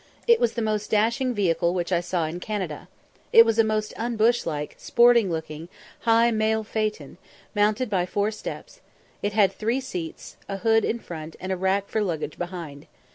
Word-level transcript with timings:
It 0.25 0.39
was 0.39 0.53
the 0.53 0.63
most 0.63 0.89
dashing 0.89 1.35
vehicle 1.35 1.75
which 1.75 1.91
I 1.91 1.99
saw 2.01 2.25
in 2.25 2.39
Canada. 2.39 2.87
It 3.31 3.45
was 3.45 3.59
a 3.59 3.63
most 3.63 3.93
unbush 3.97 4.47
like, 4.47 4.73
sporting 4.79 5.29
looking, 5.29 5.69
high, 6.09 6.31
mail 6.31 6.63
phaëton, 6.63 7.17
mounted 7.53 7.87
by 7.87 8.07
four 8.07 8.31
steps; 8.31 8.81
it 9.21 9.33
had 9.33 9.51
three 9.53 9.79
seats, 9.79 10.37
a 10.49 10.57
hood 10.57 10.83
in 10.85 10.97
front, 10.97 11.35
and 11.39 11.51
a 11.51 11.55
rack 11.55 11.87
for 11.87 12.01
luggage 12.01 12.39
behind. 12.39 12.87